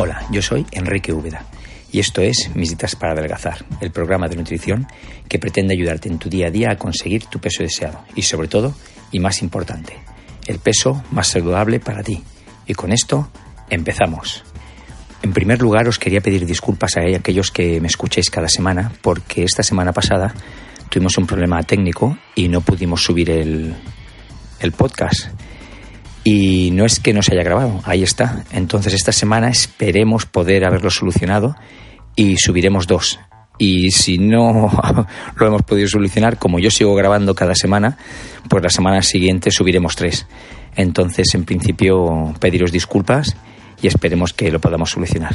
Hola, 0.00 0.24
yo 0.30 0.40
soy 0.42 0.64
Enrique 0.70 1.12
Úbeda 1.12 1.44
y 1.90 1.98
esto 1.98 2.20
es 2.20 2.52
Mis 2.54 2.68
Dietas 2.68 2.94
para 2.94 3.14
Adelgazar, 3.14 3.64
el 3.80 3.90
programa 3.90 4.28
de 4.28 4.36
nutrición 4.36 4.86
que 5.28 5.40
pretende 5.40 5.74
ayudarte 5.74 6.08
en 6.08 6.20
tu 6.20 6.28
día 6.28 6.46
a 6.46 6.50
día 6.52 6.70
a 6.70 6.76
conseguir 6.76 7.24
tu 7.24 7.40
peso 7.40 7.64
deseado 7.64 8.04
y 8.14 8.22
sobre 8.22 8.46
todo, 8.46 8.76
y 9.10 9.18
más 9.18 9.42
importante, 9.42 9.94
el 10.46 10.60
peso 10.60 11.02
más 11.10 11.26
saludable 11.26 11.80
para 11.80 12.04
ti. 12.04 12.22
Y 12.68 12.74
con 12.74 12.92
esto 12.92 13.28
empezamos. 13.70 14.44
En 15.24 15.32
primer 15.32 15.60
lugar, 15.60 15.88
os 15.88 15.98
quería 15.98 16.20
pedir 16.20 16.46
disculpas 16.46 16.96
a 16.96 17.00
aquellos 17.16 17.50
que 17.50 17.80
me 17.80 17.88
escuchéis 17.88 18.30
cada 18.30 18.48
semana 18.48 18.92
porque 19.02 19.42
esta 19.42 19.64
semana 19.64 19.92
pasada 19.92 20.32
tuvimos 20.90 21.18
un 21.18 21.26
problema 21.26 21.60
técnico 21.64 22.16
y 22.36 22.46
no 22.46 22.60
pudimos 22.60 23.02
subir 23.02 23.30
el, 23.30 23.74
el 24.60 24.70
podcast. 24.70 25.30
Y 26.24 26.70
no 26.72 26.84
es 26.84 27.00
que 27.00 27.14
no 27.14 27.22
se 27.22 27.32
haya 27.32 27.42
grabado, 27.42 27.80
ahí 27.84 28.02
está. 28.02 28.44
Entonces 28.52 28.94
esta 28.94 29.12
semana 29.12 29.48
esperemos 29.48 30.26
poder 30.26 30.66
haberlo 30.66 30.90
solucionado 30.90 31.56
y 32.16 32.36
subiremos 32.36 32.86
dos. 32.86 33.18
Y 33.58 33.90
si 33.90 34.18
no 34.18 34.70
lo 35.36 35.46
hemos 35.46 35.62
podido 35.62 35.88
solucionar, 35.88 36.38
como 36.38 36.58
yo 36.58 36.70
sigo 36.70 36.94
grabando 36.94 37.34
cada 37.34 37.54
semana, 37.54 37.98
pues 38.48 38.62
la 38.62 38.70
semana 38.70 39.02
siguiente 39.02 39.50
subiremos 39.50 39.96
tres. 39.96 40.26
Entonces, 40.76 41.34
en 41.34 41.44
principio, 41.44 42.34
pediros 42.38 42.70
disculpas 42.70 43.36
y 43.82 43.88
esperemos 43.88 44.32
que 44.32 44.50
lo 44.50 44.60
podamos 44.60 44.90
solucionar. 44.90 45.34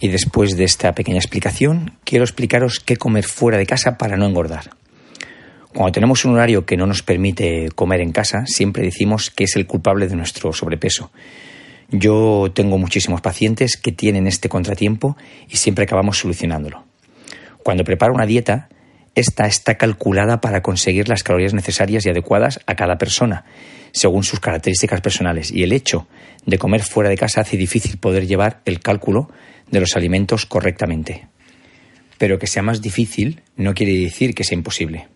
Y 0.00 0.08
después 0.08 0.56
de 0.56 0.64
esta 0.64 0.92
pequeña 0.92 1.18
explicación, 1.18 1.92
quiero 2.04 2.24
explicaros 2.24 2.80
qué 2.80 2.96
comer 2.96 3.24
fuera 3.24 3.58
de 3.58 3.66
casa 3.66 3.98
para 3.98 4.16
no 4.16 4.26
engordar. 4.26 4.70
Cuando 5.72 5.92
tenemos 5.92 6.24
un 6.24 6.34
horario 6.34 6.66
que 6.66 6.76
no 6.76 6.86
nos 6.86 7.02
permite 7.02 7.68
comer 7.76 8.00
en 8.00 8.10
casa, 8.10 8.44
siempre 8.46 8.82
decimos 8.82 9.30
que 9.30 9.44
es 9.44 9.54
el 9.54 9.66
culpable 9.66 10.08
de 10.08 10.16
nuestro 10.16 10.52
sobrepeso. 10.52 11.12
Yo 11.90 12.50
tengo 12.52 12.76
muchísimos 12.76 13.20
pacientes 13.20 13.76
que 13.76 13.92
tienen 13.92 14.26
este 14.26 14.48
contratiempo 14.48 15.16
y 15.48 15.56
siempre 15.56 15.84
acabamos 15.84 16.18
solucionándolo. 16.18 16.84
Cuando 17.62 17.84
preparo 17.84 18.14
una 18.14 18.26
dieta, 18.26 18.68
esta 19.14 19.46
está 19.46 19.76
calculada 19.76 20.40
para 20.40 20.60
conseguir 20.60 21.08
las 21.08 21.22
calorías 21.22 21.54
necesarias 21.54 22.04
y 22.04 22.10
adecuadas 22.10 22.60
a 22.66 22.74
cada 22.74 22.98
persona, 22.98 23.44
según 23.92 24.24
sus 24.24 24.40
características 24.40 25.00
personales, 25.00 25.52
y 25.52 25.62
el 25.62 25.72
hecho 25.72 26.08
de 26.46 26.58
comer 26.58 26.82
fuera 26.82 27.10
de 27.10 27.16
casa 27.16 27.42
hace 27.42 27.56
difícil 27.56 27.98
poder 27.98 28.26
llevar 28.26 28.60
el 28.64 28.80
cálculo 28.80 29.30
de 29.70 29.80
los 29.80 29.94
alimentos 29.94 30.46
correctamente. 30.46 31.28
Pero 32.18 32.38
que 32.38 32.48
sea 32.48 32.62
más 32.62 32.82
difícil 32.82 33.42
no 33.56 33.74
quiere 33.74 33.94
decir 33.94 34.34
que 34.34 34.44
sea 34.44 34.58
imposible. 34.58 35.08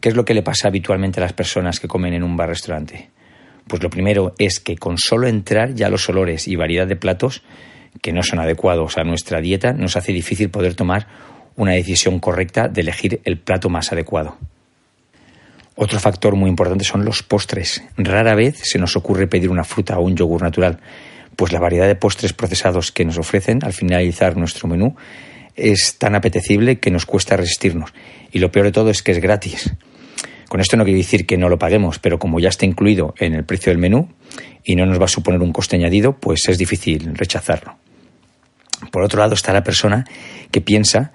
¿Qué 0.00 0.08
es 0.08 0.16
lo 0.16 0.24
que 0.24 0.34
le 0.34 0.42
pasa 0.42 0.68
habitualmente 0.68 1.20
a 1.20 1.22
las 1.22 1.34
personas 1.34 1.78
que 1.78 1.88
comen 1.88 2.14
en 2.14 2.22
un 2.22 2.36
bar-restaurante? 2.36 3.10
Pues 3.66 3.82
lo 3.82 3.90
primero 3.90 4.34
es 4.38 4.58
que 4.58 4.76
con 4.76 4.96
solo 4.96 5.28
entrar 5.28 5.74
ya 5.74 5.90
los 5.90 6.08
olores 6.08 6.48
y 6.48 6.56
variedad 6.56 6.86
de 6.86 6.96
platos 6.96 7.42
que 8.00 8.12
no 8.12 8.22
son 8.22 8.38
adecuados 8.38 8.96
a 8.96 9.04
nuestra 9.04 9.40
dieta 9.40 9.72
nos 9.72 9.96
hace 9.96 10.12
difícil 10.12 10.48
poder 10.48 10.74
tomar 10.74 11.06
una 11.56 11.72
decisión 11.72 12.18
correcta 12.18 12.68
de 12.68 12.80
elegir 12.80 13.20
el 13.24 13.38
plato 13.38 13.68
más 13.68 13.92
adecuado. 13.92 14.38
Otro 15.76 16.00
factor 16.00 16.34
muy 16.34 16.48
importante 16.48 16.84
son 16.84 17.04
los 17.04 17.22
postres. 17.22 17.82
Rara 17.96 18.34
vez 18.34 18.58
se 18.62 18.78
nos 18.78 18.96
ocurre 18.96 19.26
pedir 19.26 19.50
una 19.50 19.64
fruta 19.64 19.98
o 19.98 20.02
un 20.02 20.16
yogur 20.16 20.42
natural, 20.42 20.78
pues 21.36 21.52
la 21.52 21.60
variedad 21.60 21.86
de 21.86 21.94
postres 21.94 22.32
procesados 22.32 22.90
que 22.90 23.04
nos 23.04 23.18
ofrecen 23.18 23.60
al 23.64 23.72
finalizar 23.72 24.36
nuestro 24.36 24.68
menú 24.68 24.96
es 25.56 25.98
tan 25.98 26.14
apetecible 26.14 26.78
que 26.78 26.90
nos 26.90 27.06
cuesta 27.06 27.36
resistirnos. 27.36 27.92
Y 28.32 28.38
lo 28.38 28.50
peor 28.50 28.66
de 28.66 28.72
todo 28.72 28.90
es 28.90 29.02
que 29.02 29.12
es 29.12 29.20
gratis. 29.20 29.74
Con 30.50 30.60
esto 30.60 30.76
no 30.76 30.82
quiere 30.82 30.98
decir 30.98 31.26
que 31.26 31.38
no 31.38 31.48
lo 31.48 31.60
paguemos, 31.60 32.00
pero 32.00 32.18
como 32.18 32.40
ya 32.40 32.48
está 32.48 32.66
incluido 32.66 33.14
en 33.20 33.34
el 33.34 33.44
precio 33.44 33.70
del 33.70 33.78
menú 33.78 34.08
y 34.64 34.74
no 34.74 34.84
nos 34.84 35.00
va 35.00 35.04
a 35.04 35.08
suponer 35.08 35.40
un 35.42 35.52
coste 35.52 35.76
añadido, 35.76 36.18
pues 36.18 36.48
es 36.48 36.58
difícil 36.58 37.14
rechazarlo. 37.14 37.76
Por 38.90 39.04
otro 39.04 39.20
lado 39.20 39.34
está 39.34 39.52
la 39.52 39.62
persona 39.62 40.04
que 40.50 40.60
piensa 40.60 41.12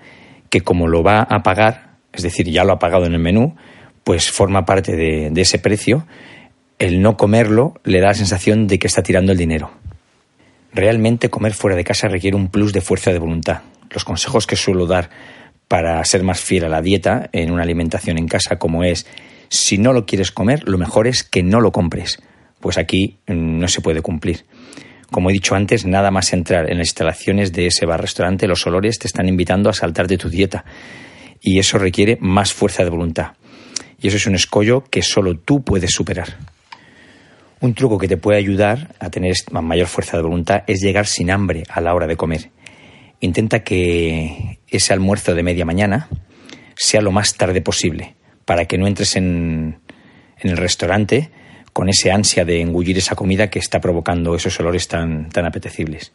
que 0.50 0.62
como 0.62 0.88
lo 0.88 1.04
va 1.04 1.28
a 1.30 1.44
pagar, 1.44 1.98
es 2.14 2.24
decir, 2.24 2.50
ya 2.50 2.64
lo 2.64 2.72
ha 2.72 2.80
pagado 2.80 3.08
en 3.08 3.12
el 3.12 3.20
menú, 3.20 3.58
pues 4.06 4.32
forma 4.32 4.64
parte 4.64 4.96
de, 4.96 5.32
de 5.32 5.42
ese 5.42 5.60
precio, 5.60 6.08
el 6.80 7.02
no 7.02 7.18
comerlo 7.18 7.74
le 7.84 8.00
da 8.00 8.08
la 8.08 8.14
sensación 8.14 8.68
de 8.68 8.80
que 8.80 8.88
está 8.88 9.04
tirando 9.04 9.34
el 9.34 9.38
dinero. 9.38 9.70
Realmente 10.72 11.30
comer 11.30 11.54
fuera 11.54 11.76
de 11.76 11.84
casa 11.84 12.08
requiere 12.08 12.38
un 12.38 12.48
plus 12.48 12.72
de 12.72 12.80
fuerza 12.80 13.12
de 13.12 13.20
voluntad. 13.20 13.64
Los 13.90 14.06
consejos 14.06 14.48
que 14.48 14.56
suelo 14.56 14.88
dar 14.88 15.10
para 15.68 16.04
ser 16.06 16.24
más 16.24 16.40
fiel 16.40 16.66
a 16.66 16.70
la 16.70 16.82
dieta 16.82 17.30
en 17.32 17.52
una 17.52 17.64
alimentación 17.64 18.18
en 18.18 18.28
casa, 18.28 18.58
como 18.58 18.84
es, 18.84 19.06
si 19.50 19.78
no 19.78 19.94
lo 19.94 20.06
quieres 20.06 20.32
comer, 20.32 20.68
lo 20.68 20.78
mejor 20.78 21.08
es 21.08 21.24
que 21.24 21.44
no 21.44 21.60
lo 21.60 21.72
compres. 21.72 22.20
Pues 22.60 22.78
aquí 22.78 23.18
mm, 23.28 23.60
no 23.60 23.68
se 23.68 23.82
puede 23.82 24.02
cumplir. 24.02 24.46
Como 25.12 25.30
he 25.30 25.34
dicho 25.34 25.56
antes, 25.56 25.86
nada 25.86 26.12
más 26.12 26.34
entrar 26.34 26.70
en 26.70 26.78
las 26.78 26.88
instalaciones 26.88 27.54
de 27.54 27.68
ese 27.68 27.86
bar-restaurante, 27.86 28.48
los 28.48 28.66
olores 28.66 29.00
te 29.00 29.08
están 29.08 29.28
invitando 29.28 29.70
a 29.70 29.74
saltar 29.74 30.08
de 30.08 30.18
tu 30.18 30.30
dieta. 30.30 30.66
Y 31.42 31.60
eso 31.60 31.78
requiere 31.78 32.18
más 32.20 32.54
fuerza 32.54 32.84
de 32.84 32.90
voluntad. 32.90 33.34
Y 34.02 34.08
eso 34.08 34.18
es 34.18 34.28
un 34.28 34.36
escollo 34.36 34.84
que 34.84 35.02
solo 35.02 35.38
tú 35.38 35.64
puedes 35.64 35.92
superar. 35.92 36.38
Un 37.62 37.74
truco 37.74 37.98
que 37.98 38.08
te 38.08 38.18
puede 38.18 38.40
ayudar 38.40 38.96
a 39.00 39.10
tener 39.10 39.34
mayor 39.52 39.88
fuerza 39.88 40.18
de 40.18 40.24
voluntad 40.24 40.64
es 40.68 40.82
llegar 40.82 41.06
sin 41.06 41.32
hambre 41.32 41.64
a 41.70 41.82
la 41.82 41.94
hora 41.94 42.08
de 42.08 42.18
comer. 42.18 42.50
Intenta 43.26 43.64
que 43.64 44.60
ese 44.68 44.94
almuerzo 44.94 45.34
de 45.34 45.42
media 45.42 45.66
mañana 45.66 46.10
sea 46.76 47.02
lo 47.02 47.12
más 47.12 47.34
tarde 47.34 47.60
posible, 47.60 48.14
para 48.46 48.66
que 48.66 48.78
no 48.78 48.86
entres 48.86 49.16
en, 49.16 49.80
el 50.42 50.56
restaurante 50.56 51.32
con 51.74 51.90
ese 51.90 52.12
ansia 52.12 52.46
de 52.46 52.62
engullir 52.62 53.00
esa 53.00 53.16
comida 53.16 53.50
que 53.50 53.58
está 53.58 53.82
provocando 53.82 54.36
esos 54.36 54.60
olores 54.60 54.88
tan, 54.88 55.30
tan 55.30 55.44
apetecibles. 55.48 56.12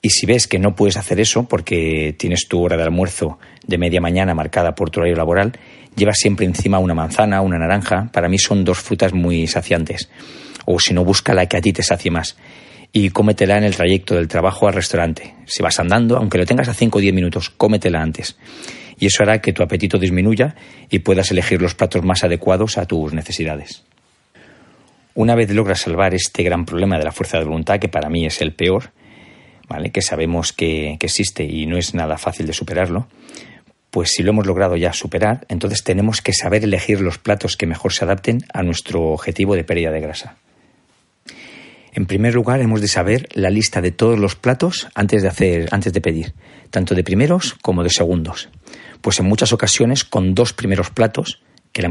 Y 0.00 0.08
si 0.08 0.24
ves 0.24 0.46
que 0.46 0.58
no 0.58 0.74
puedes 0.74 0.96
hacer 0.96 1.20
eso 1.20 1.46
porque 1.46 2.16
tienes 2.18 2.48
tu 2.48 2.62
hora 2.62 2.78
de 2.78 2.84
almuerzo 2.84 3.38
de 3.66 3.76
media 3.76 4.00
mañana 4.00 4.34
marcada 4.34 4.74
por 4.74 4.88
tu 4.88 5.00
horario 5.00 5.18
laboral, 5.18 5.52
lleva 5.96 6.14
siempre 6.14 6.46
encima 6.46 6.78
una 6.78 6.94
manzana, 6.94 7.42
una 7.42 7.58
naranja. 7.58 8.08
Para 8.10 8.30
mí 8.30 8.38
son 8.38 8.64
dos 8.64 8.78
frutas 8.78 9.12
muy 9.12 9.46
saciantes. 9.48 10.08
O 10.64 10.80
si 10.80 10.94
no, 10.94 11.04
busca 11.04 11.34
la 11.34 11.46
que 11.46 11.58
a 11.58 11.60
ti 11.60 11.74
te 11.74 11.82
sacie 11.82 12.10
más 12.10 12.38
y 12.92 13.10
cómetela 13.10 13.58
en 13.58 13.64
el 13.64 13.76
trayecto 13.76 14.14
del 14.14 14.28
trabajo 14.28 14.68
al 14.68 14.74
restaurante. 14.74 15.34
Si 15.46 15.62
vas 15.62 15.78
andando, 15.78 16.16
aunque 16.16 16.38
lo 16.38 16.46
tengas 16.46 16.68
a 16.68 16.74
5 16.74 16.98
o 16.98 17.00
10 17.00 17.14
minutos, 17.14 17.50
cómetela 17.50 18.00
antes. 18.00 18.36
Y 18.98 19.06
eso 19.06 19.22
hará 19.22 19.40
que 19.40 19.52
tu 19.52 19.62
apetito 19.62 19.98
disminuya 19.98 20.54
y 20.90 21.00
puedas 21.00 21.30
elegir 21.30 21.60
los 21.60 21.74
platos 21.74 22.04
más 22.04 22.24
adecuados 22.24 22.78
a 22.78 22.86
tus 22.86 23.12
necesidades. 23.12 23.84
Una 25.14 25.34
vez 25.34 25.50
logras 25.50 25.80
salvar 25.80 26.14
este 26.14 26.42
gran 26.42 26.64
problema 26.64 26.98
de 26.98 27.04
la 27.04 27.12
fuerza 27.12 27.38
de 27.38 27.44
voluntad, 27.44 27.78
que 27.78 27.88
para 27.88 28.08
mí 28.08 28.26
es 28.26 28.40
el 28.42 28.52
peor, 28.52 28.90
¿vale? 29.68 29.90
que 29.90 30.02
sabemos 30.02 30.52
que, 30.52 30.96
que 31.00 31.06
existe 31.06 31.44
y 31.44 31.66
no 31.66 31.78
es 31.78 31.94
nada 31.94 32.18
fácil 32.18 32.46
de 32.46 32.52
superarlo, 32.52 33.08
pues 33.90 34.10
si 34.10 34.22
lo 34.22 34.32
hemos 34.32 34.46
logrado 34.46 34.76
ya 34.76 34.92
superar, 34.92 35.46
entonces 35.48 35.82
tenemos 35.82 36.20
que 36.20 36.34
saber 36.34 36.64
elegir 36.64 37.00
los 37.00 37.16
platos 37.16 37.56
que 37.56 37.66
mejor 37.66 37.94
se 37.94 38.04
adapten 38.04 38.40
a 38.52 38.62
nuestro 38.62 39.04
objetivo 39.04 39.54
de 39.54 39.64
pérdida 39.64 39.90
de 39.90 40.00
grasa. 40.00 40.36
En 41.96 42.04
primer 42.04 42.34
lugar, 42.34 42.60
hemos 42.60 42.82
de 42.82 42.88
saber 42.88 43.26
la 43.32 43.48
lista 43.48 43.80
de 43.80 43.90
todos 43.90 44.18
los 44.18 44.36
platos 44.36 44.86
antes 44.94 45.22
de 45.22 45.28
hacer, 45.28 45.68
antes 45.70 45.94
de 45.94 46.02
pedir, 46.02 46.34
tanto 46.68 46.94
de 46.94 47.02
primeros 47.02 47.54
como 47.62 47.82
de 47.82 47.88
segundos. 47.88 48.50
Pues 49.00 49.18
en 49.18 49.24
muchas 49.24 49.54
ocasiones, 49.54 50.04
con 50.04 50.34
dos 50.34 50.52
primeros 50.52 50.90
platos, 50.90 51.40
que 51.72 51.80
la, 51.80 51.88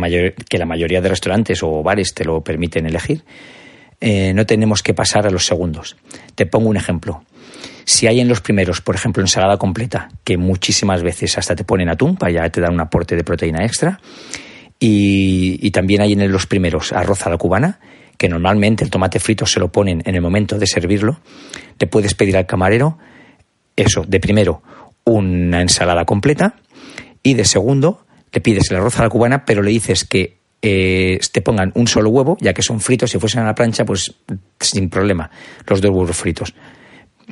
que 0.48 0.58
la 0.60 0.68
mayoría 0.68 1.02
de 1.02 1.10
restaurantes 1.10 1.64
o 1.64 1.82
bares 1.82 2.14
te 2.14 2.24
lo 2.24 2.42
permiten 2.42 2.86
elegir, 2.86 3.24
eh, 4.00 4.32
no 4.36 4.46
tenemos 4.46 4.84
que 4.84 4.94
pasar 4.94 5.26
a 5.26 5.32
los 5.32 5.44
segundos. 5.44 5.98
Te 6.36 6.46
pongo 6.46 6.70
un 6.70 6.78
ejemplo. 6.78 7.24
Si 7.84 8.06
hay 8.06 8.20
en 8.20 8.28
los 8.28 8.42
primeros, 8.42 8.82
por 8.82 8.94
ejemplo, 8.94 9.24
ensalada 9.24 9.58
completa, 9.58 10.10
que 10.24 10.38
muchísimas 10.38 11.02
veces 11.02 11.36
hasta 11.40 11.56
te 11.56 11.64
ponen 11.64 11.90
atún, 11.90 12.16
para 12.16 12.32
ya 12.32 12.50
te 12.52 12.62
dan 12.62 12.76
un 12.76 12.82
aporte 12.82 13.16
de 13.16 13.24
proteína 13.24 13.66
extra, 13.66 14.00
y, 14.80 15.58
y 15.66 15.72
también 15.72 16.04
hay 16.04 16.14
en 16.14 16.32
los 16.32 16.46
primeros 16.46 16.94
arroz 16.94 17.26
a 17.26 17.32
la 17.32 17.38
cubana, 17.38 17.80
que 18.18 18.30
normalmente 18.30 18.84
el 18.84 18.90
tomate 18.90 19.20
frito 19.20 19.46
se 19.46 19.60
lo 19.60 19.72
ponen 19.72 20.02
en 20.06 20.16
el 20.16 20.22
momento 20.22 20.58
de 20.58 20.68
servirlo, 20.68 21.20
le 21.80 21.88
puedes 21.88 22.14
pedir 22.14 22.38
al 22.38 22.46
camarero 22.46 22.98
eso, 23.76 24.04
de 24.08 24.20
primero 24.20 24.62
una 25.04 25.62
ensalada 25.62 26.06
completa 26.06 26.56
y 27.22 27.34
de 27.34 27.46
segundo 27.46 28.06
le 28.32 28.42
pides 28.42 28.70
el 28.72 28.78
arroz 28.78 29.00
a 29.00 29.04
la 29.04 29.10
cubana, 29.10 29.46
pero 29.46 29.62
le 29.62 29.72
dices 29.72 30.04
que 30.04 30.40
eh, 30.62 31.20
te 31.32 31.42
pongan 31.42 31.72
un 31.76 31.88
solo 31.88 32.10
huevo, 32.10 32.38
ya 32.42 32.54
que 32.54 32.62
son 32.62 32.80
fritos, 32.80 33.12
si 33.12 33.20
fuesen 33.20 33.42
a 33.42 33.46
la 33.46 33.56
plancha, 33.56 33.86
pues 33.86 34.14
sin 34.60 34.90
problema, 34.90 35.30
los 35.68 35.82
dos 35.82 35.92
huevos 35.92 36.18
fritos. 36.18 36.54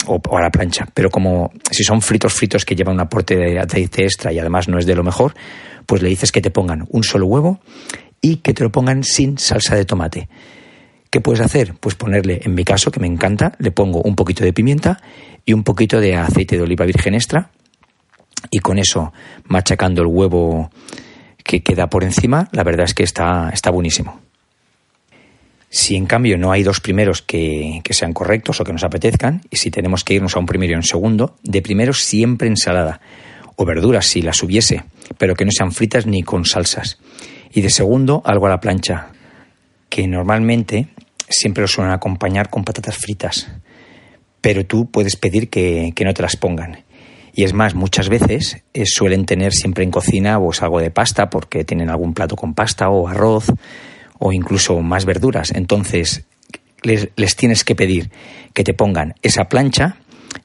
O, 0.08 0.20
o, 0.28 0.38
a 0.38 0.42
la 0.42 0.50
plancha, 0.50 0.88
pero 0.92 1.10
como 1.12 1.52
si 1.70 1.84
son 1.84 2.02
fritos 2.02 2.34
fritos 2.34 2.66
que 2.66 2.76
llevan 2.76 2.96
un 2.96 3.02
aporte 3.02 3.36
de 3.36 3.60
aceite 3.60 4.04
extra 4.04 4.34
y 4.34 4.40
además 4.40 4.68
no 4.68 4.80
es 4.80 4.88
de 4.88 4.96
lo 4.96 5.04
mejor, 5.04 5.36
pues 5.86 6.02
le 6.02 6.10
dices 6.10 6.32
que 6.32 6.42
te 6.42 6.50
pongan 6.50 6.86
un 6.90 7.04
solo 7.04 7.28
huevo 7.28 7.60
y 8.20 8.38
que 8.38 8.54
te 8.54 8.64
lo 8.64 8.72
pongan 8.72 9.04
sin 9.04 9.38
salsa 9.38 9.76
de 9.76 9.86
tomate. 9.86 10.30
¿Qué 11.14 11.22
puedes 11.22 11.42
hacer? 11.42 11.76
Pues 11.80 11.94
ponerle, 11.94 12.42
en 12.44 12.56
mi 12.56 12.64
caso, 12.66 12.90
que 12.90 13.00
me 13.00 13.06
encanta, 13.06 13.54
le 13.60 13.70
pongo 13.70 14.02
un 14.02 14.16
poquito 14.16 14.44
de 14.44 14.52
pimienta 14.52 15.00
y 15.46 15.54
un 15.54 15.62
poquito 15.62 16.00
de 16.00 16.16
aceite 16.16 16.58
de 16.58 16.64
oliva 16.64 16.88
virgen 16.88 17.14
extra 17.14 17.52
y 18.50 18.58
con 18.58 18.80
eso 18.80 19.14
machacando 19.44 20.02
el 20.02 20.08
huevo 20.08 20.72
que 21.44 21.62
queda 21.62 21.86
por 21.86 22.04
encima, 22.04 22.50
la 22.52 22.64
verdad 22.64 22.86
es 22.86 22.96
que 22.96 23.04
está, 23.04 23.52
está 23.54 23.70
buenísimo. 23.70 24.22
Si 25.70 25.96
en 25.96 26.08
cambio 26.08 26.36
no 26.40 26.52
hay 26.52 26.64
dos 26.64 26.80
primeros 26.80 27.22
que, 27.22 27.84
sean 27.92 28.14
correctos 28.14 28.60
o 28.60 28.64
que 28.64 28.74
nos 28.74 28.84
apetezcan, 28.84 29.44
y 29.52 29.58
si 29.58 29.70
tenemos 29.70 30.04
que 30.04 30.16
irnos 30.16 30.36
a 30.36 30.40
un 30.40 30.48
primero 30.48 30.74
y 30.74 30.78
un 30.78 30.82
segundo, 30.82 31.36
de 31.44 31.62
primero 31.62 31.94
siempre 31.94 32.48
ensalada 32.48 33.02
o 33.56 33.66
verduras 33.66 34.08
si 34.08 34.24
las 34.24 34.42
hubiese, 34.42 34.84
pero 35.20 35.36
que 35.36 35.46
no 35.46 35.52
sean 35.52 35.74
fritas 35.74 36.08
ni 36.08 36.24
con 36.24 36.44
salsas. 36.44 36.98
Y 37.54 37.62
de 37.62 37.70
segundo, 37.70 38.24
algo 38.26 38.48
a 38.48 38.50
la 38.50 38.60
plancha, 38.60 39.10
que 39.90 40.08
normalmente 40.08 40.88
siempre 41.34 41.62
lo 41.62 41.68
suelen 41.68 41.94
acompañar 41.94 42.50
con 42.50 42.64
patatas 42.64 42.98
fritas, 42.98 43.50
pero 44.42 44.66
tú 44.66 44.90
puedes 44.90 45.16
pedir 45.16 45.50
que, 45.50 45.94
no 46.04 46.14
te 46.14 46.22
las 46.22 46.36
pongan. 46.36 46.84
Y 47.34 47.44
es 47.44 47.54
más, 47.54 47.74
muchas 47.74 48.10
veces 48.10 48.64
eh, 48.74 48.86
suelen 48.86 49.26
tener 49.26 49.54
siempre 49.54 49.84
en 49.84 49.92
cocina 49.92 50.40
pues, 50.40 50.62
algo 50.62 50.80
de 50.80 50.92
pasta 50.92 51.30
porque 51.30 51.64
tienen 51.64 51.90
algún 51.90 52.14
plato 52.14 52.36
con 52.36 52.54
pasta 52.54 52.90
o 52.90 53.08
arroz 53.08 53.48
o 54.20 54.32
incluso 54.32 54.80
más 54.82 55.06
verduras. 55.06 55.52
Entonces, 55.56 56.26
les, 56.84 57.36
tienes 57.36 57.64
que 57.64 57.76
pedir 57.76 58.12
que 58.54 58.64
te 58.64 58.74
pongan 58.74 59.16
esa 59.22 59.46
plancha, 59.46 59.98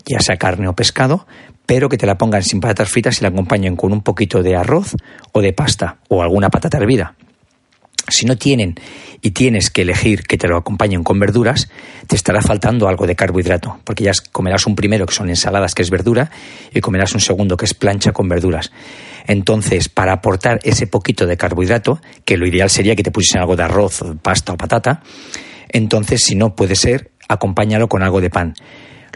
ya 0.07 0.21
sea 0.21 0.37
carne 0.37 0.69
o 0.69 0.75
pescado, 0.75 1.27
pero 1.67 1.89
que 1.89 1.99
te 1.99 2.07
la 2.07 2.17
pongan 2.17 2.43
sin 2.43 2.61
patatas 2.61 2.89
fritas 2.89 3.21
y 3.21 3.23
la 3.23 3.29
acompañen 3.29 3.77
con 3.77 3.93
un 3.93 4.03
poquito 4.03 4.43
de 4.43 4.57
arroz 4.57 4.95
o 5.33 5.43
de 5.43 5.53
pasta 5.53 5.99
o 6.09 6.23
alguna 6.23 6.49
patata 6.49 6.79
hervida. 6.79 7.15
Si 8.09 8.27
no 8.27 8.37
tienen 8.37 8.75
y 9.21 9.31
tienes 9.31 9.71
que 9.71 9.83
elegir 9.83 10.23
que 10.23 10.39
te 10.39 10.49
lo 10.49 10.57
acompañen 10.57 11.03
con 11.03 11.19
verduras, 11.19 11.69
te 12.07 12.17
estará 12.17 12.41
faltando 12.41 12.89
algo 12.89 13.07
de 13.07 13.17
carbohidrato, 13.17 13.79
porque 13.85 14.05
ya 14.05 14.13
comerás 14.33 14.67
un 14.67 14.77
primero 14.77 15.07
que 15.07 15.15
son 15.15 15.29
ensaladas, 15.29 15.75
que 15.75 15.83
es 15.83 15.91
verdura, 15.91 16.31
y 16.73 16.81
comerás 16.81 17.15
un 17.15 17.21
segundo 17.21 17.57
que 17.57 17.65
es 17.65 17.75
plancha 17.75 18.13
con 18.13 18.29
verduras. 18.29 18.71
Entonces, 19.27 19.89
para 19.89 20.13
aportar 20.13 20.61
ese 20.63 20.87
poquito 20.87 21.27
de 21.27 21.37
carbohidrato, 21.37 22.01
que 22.25 22.37
lo 22.37 22.47
ideal 22.47 22.71
sería 22.71 22.97
que 22.97 23.03
te 23.03 23.11
pusiesen 23.11 23.41
algo 23.41 23.57
de 23.57 23.65
arroz, 23.65 24.03
pasta 24.23 24.53
o 24.53 24.57
patata, 24.57 25.03
entonces 25.69 26.23
si 26.25 26.35
no 26.35 26.55
puede 26.55 26.77
ser, 26.77 27.11
acompáñalo 27.29 27.89
con 27.89 28.03
algo 28.03 28.21
de 28.21 28.31
pan. 28.31 28.55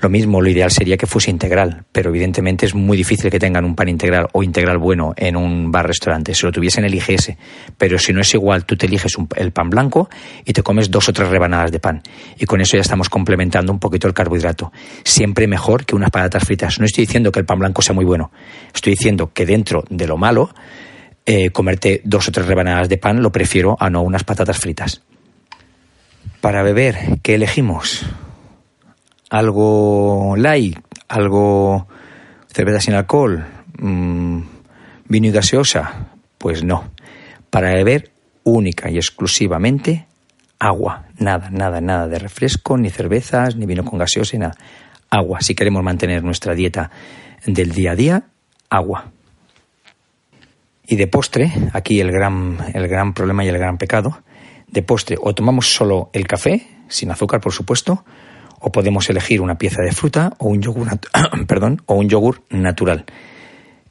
Lo 0.03 0.09
mismo, 0.09 0.41
lo 0.41 0.51
ideal 0.51 0.73
sería 0.73 0.97
que 0.97 1.07
fuese 1.07 1.31
integral, 1.31 1.85
pero 1.93 2.11
evidentemente 2.11 2.67
es 2.67 2.75
muy 2.75 2.97
difícil 2.97 3.31
que 3.31 3.39
tengan 3.39 3.65
un 3.65 3.77
pan 3.77 3.89
integral 3.89 4.27
o 4.33 4.43
integral 4.43 4.77
bueno 4.79 5.15
en 5.17 5.37
un 5.37 5.71
bar-restaurante. 5.71 6.35
Si 6.35 6.45
lo 6.45 6.51
tuviesen, 6.51 6.85
elige 6.85 7.15
ese. 7.15 7.39
Pero 7.79 7.97
si 8.01 8.13
no 8.13 8.21
es 8.21 8.35
igual, 8.35 8.65
tú 8.65 8.77
te 8.77 8.87
eliges 8.87 9.15
el 9.37 9.53
pan 9.53 9.71
blanco 9.71 10.11
y 10.45 10.55
te 10.55 10.65
comes 10.65 10.91
dos 10.91 11.09
o 11.09 11.13
tres 11.13 11.29
rebanadas 11.29 11.71
de 11.71 11.79
pan. 11.79 12.03
Y 12.37 12.47
con 12.47 12.61
eso 12.61 12.77
ya 12.77 12.81
estamos 12.81 13.09
complementando 13.09 13.73
un 13.73 13.79
poquito 13.79 14.09
el 14.09 14.13
carbohidrato. 14.13 14.73
Siempre 15.05 15.47
mejor 15.47 15.87
que 15.87 15.95
unas 15.95 16.11
patatas 16.11 16.43
fritas. 16.43 16.81
No 16.81 16.85
estoy 16.85 17.07
diciendo 17.07 17.31
que 17.31 17.39
el 17.39 17.47
pan 17.47 17.61
blanco 17.61 17.81
sea 17.81 17.95
muy 17.95 18.05
bueno. 18.05 18.33
Estoy 18.75 18.95
diciendo 18.95 19.31
que 19.33 19.47
dentro 19.47 19.85
de 19.89 20.09
lo 20.09 20.17
malo, 20.17 20.51
eh, 21.27 21.51
comerte 21.51 22.01
dos 22.03 22.27
o 22.27 22.33
tres 22.33 22.49
rebanadas 22.49 22.89
de 22.89 22.99
pan 22.99 23.23
lo 23.23 23.31
prefiero 23.31 23.77
a 23.79 23.89
no 23.89 24.03
unas 24.03 24.25
patatas 24.25 24.59
fritas. 24.59 25.01
Para 26.41 26.65
beber, 26.65 27.21
¿qué 27.23 27.37
elegimos? 27.37 28.05
Algo 29.33 30.37
light, 30.37 30.79
algo 31.09 31.89
cerveza 32.49 32.83
sin 32.83 32.95
alcohol, 32.95 33.43
mm, 33.79 34.41
vino 35.09 35.27
y 35.27 35.31
gaseosa, 35.31 36.09
pues 36.37 36.63
no. 36.63 36.91
Para 37.49 37.73
beber 37.73 38.13
única 38.45 38.91
y 38.91 38.97
exclusivamente 38.97 40.07
agua, 40.59 41.07
nada, 41.19 41.49
nada, 41.51 41.81
nada 41.81 42.09
de 42.09 42.19
refresco, 42.19 42.77
ni 42.77 42.91
cervezas, 42.91 43.57
ni 43.57 43.65
vino 43.65 43.87
con 43.87 43.99
gaseosa, 43.99 44.37
nada. 44.37 44.55
Agua, 45.09 45.41
si 45.41 45.55
queremos 45.55 45.83
mantener 45.83 46.23
nuestra 46.23 46.55
dieta 46.55 46.91
del 47.47 47.73
día 47.73 47.93
a 47.93 47.97
día, 47.97 48.25
agua. 48.69 49.13
Y 50.87 50.97
de 50.97 51.07
postre, 51.07 51.51
aquí 51.73 52.01
el 52.01 52.13
gran, 52.13 52.59
el 52.75 52.87
gran 52.87 53.15
problema 53.15 53.47
y 53.47 53.49
el 53.49 53.57
gran 53.57 53.79
pecado, 53.79 54.23
de 54.69 54.83
postre 54.83 55.17
o 55.19 55.35
tomamos 55.35 55.75
solo 55.75 56.11
el 56.13 56.27
café, 56.27 56.67
sin 56.89 57.11
azúcar 57.11 57.41
por 57.41 57.55
supuesto, 57.55 58.05
o 58.63 58.73
podemos 58.73 59.11
elegir 59.11 59.41
una 59.41 59.59
pieza 59.59 59.83
de 59.83 59.93
fruta 59.93 60.33
o 60.39 60.49
un 60.49 60.63
yogur, 60.63 60.89
perdón, 61.47 61.83
o 61.87 61.95
un 61.95 62.09
yogur 62.09 62.43
natural. 62.51 63.05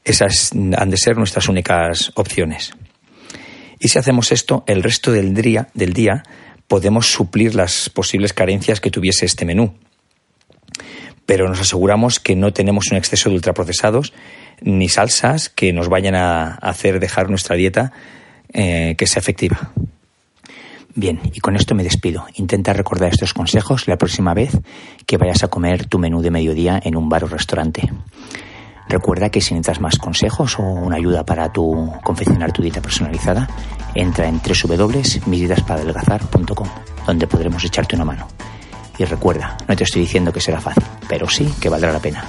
Esas 0.03 0.51
han 0.53 0.89
de 0.89 0.97
ser 0.97 1.17
nuestras 1.17 1.47
únicas 1.47 2.11
opciones. 2.15 2.73
Y 3.79 3.89
si 3.89 3.99
hacemos 3.99 4.31
esto, 4.31 4.63
el 4.67 4.81
resto 4.81 5.11
del 5.11 5.33
día, 5.33 5.67
del 5.73 5.93
día 5.93 6.23
podemos 6.67 7.11
suplir 7.11 7.53
las 7.53 7.89
posibles 7.89 8.33
carencias 8.33 8.79
que 8.79 8.89
tuviese 8.89 9.25
este 9.25 9.45
menú. 9.45 9.73
Pero 11.25 11.47
nos 11.49 11.59
aseguramos 11.59 12.19
que 12.19 12.35
no 12.35 12.53
tenemos 12.53 12.91
un 12.91 12.97
exceso 12.97 13.29
de 13.29 13.35
ultraprocesados 13.35 14.13
ni 14.61 14.87
salsas 14.87 15.49
que 15.49 15.73
nos 15.73 15.89
vayan 15.89 16.15
a 16.15 16.55
hacer 16.55 16.99
dejar 16.99 17.29
nuestra 17.29 17.55
dieta 17.55 17.91
eh, 18.53 18.95
que 18.97 19.07
sea 19.07 19.19
efectiva. 19.19 19.73
Bien, 20.95 21.19
y 21.33 21.39
con 21.39 21.55
esto 21.55 21.73
me 21.73 21.83
despido. 21.83 22.25
Intenta 22.35 22.73
recordar 22.73 23.11
estos 23.11 23.33
consejos 23.33 23.87
la 23.87 23.97
próxima 23.97 24.33
vez 24.33 24.59
que 25.05 25.15
vayas 25.17 25.41
a 25.43 25.47
comer 25.47 25.85
tu 25.85 25.97
menú 25.99 26.21
de 26.21 26.31
mediodía 26.31 26.81
en 26.83 26.97
un 26.97 27.07
bar 27.07 27.23
o 27.23 27.27
restaurante. 27.27 27.89
Recuerda 28.89 29.29
que 29.29 29.39
si 29.39 29.53
necesitas 29.53 29.79
más 29.79 29.97
consejos 29.97 30.59
o 30.59 30.63
una 30.63 30.97
ayuda 30.97 31.25
para 31.25 31.53
tu 31.53 31.93
confeccionar 32.03 32.51
tu 32.51 32.61
dieta 32.61 32.81
personalizada, 32.81 33.47
entra 33.95 34.27
en 34.27 34.41
www.misdietaspadelgazar.com, 34.41 36.67
donde 37.07 37.27
podremos 37.27 37.63
echarte 37.63 37.95
una 37.95 38.03
mano. 38.03 38.27
Y 38.97 39.05
recuerda, 39.05 39.55
no 39.67 39.75
te 39.77 39.85
estoy 39.85 40.01
diciendo 40.01 40.33
que 40.33 40.41
será 40.41 40.59
fácil, 40.59 40.83
pero 41.07 41.29
sí 41.29 41.47
que 41.61 41.69
valdrá 41.69 41.93
la 41.93 41.99
pena. 41.99 42.25